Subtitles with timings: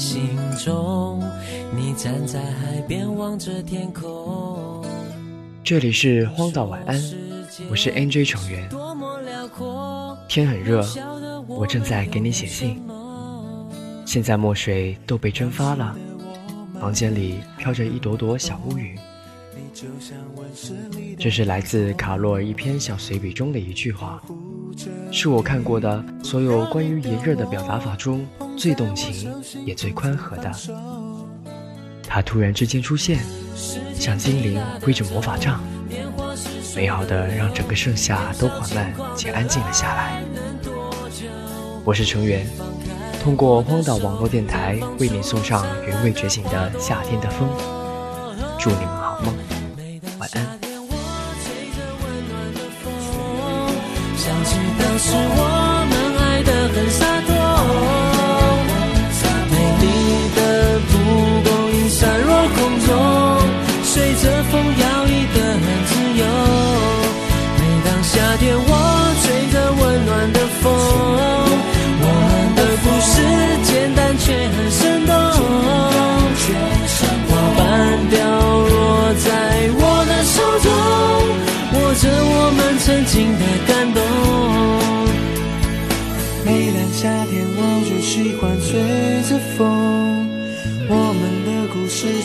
[0.00, 1.22] 心中，
[1.76, 4.82] 你站在海边望着天空。
[5.62, 6.98] 这里是荒岛晚安，
[7.68, 8.66] 我是 NJ 成员。
[10.26, 10.82] 天很热，
[11.46, 12.80] 我正在给你写信。
[14.06, 15.94] 现在墨水都被蒸发了，
[16.80, 18.96] 房间里飘着一朵朵小乌云。
[21.18, 24.22] 这是来自卡洛尔一篇小随笔中的一句话，
[25.12, 28.26] 是我看过的所有关于炎热的表达法中
[28.60, 29.32] 最动情
[29.64, 30.52] 也最宽和的。
[32.06, 33.20] 他突然之间出现，
[33.98, 35.58] 像精灵挥着魔法杖，
[36.76, 40.22] 美好的让整个盛夏都缓慢且安静了下来。
[41.86, 42.46] 我是成员，
[43.24, 47.48] 通过荒岛网络电台为你送上原味觉醒的夏天的风，
[48.58, 49.34] 祝你们好梦。
[55.02, 55.69] 是我们爱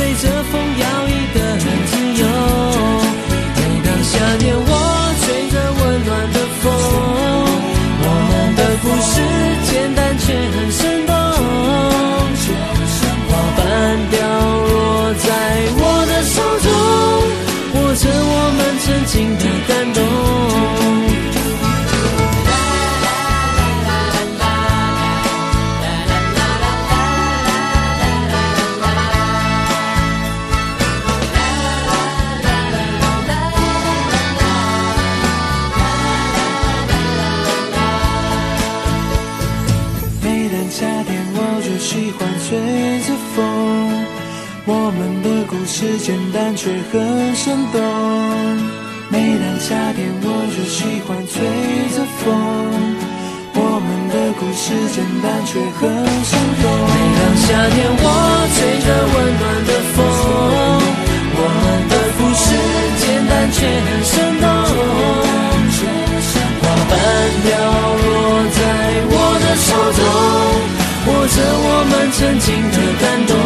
[0.00, 0.39] chase up.
[42.00, 42.56] 喜欢吹
[43.00, 43.44] 着风，
[44.64, 47.76] 我们的故事简单却很生动。
[49.10, 51.44] 每当夏天，我就喜欢吹
[51.92, 52.32] 着风。
[53.52, 55.92] 我们的故事简单却很
[56.24, 56.64] 生动。
[56.88, 58.88] 每当夏天，我吹着
[72.12, 73.36] 曾经的感动。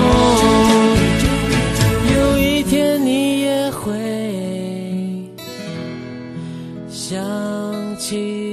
[2.16, 3.90] 有一天你也会
[6.88, 7.18] 想
[7.98, 8.43] 起